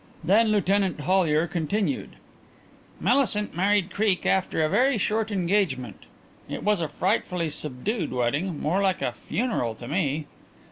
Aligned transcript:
Then 0.23 0.47
Lieutenant 0.51 1.01
Hollyer 1.01 1.45
continued: 1.45 2.15
"Millicent 2.99 3.55
married 3.55 3.91
Creake 3.91 4.25
after 4.25 4.63
a 4.63 4.67
very 4.67 4.97
short 4.97 5.29
engagement. 5.29 6.07
It 6.49 6.63
was 6.63 6.81
a 6.81 6.87
frightfully 6.89 7.51
subdued 7.51 8.11
wedding 8.11 8.59
more 8.59 8.81
like 8.81 9.03
a 9.03 9.11
funeral 9.11 9.75
to 9.75 9.87
me. 9.87 10.25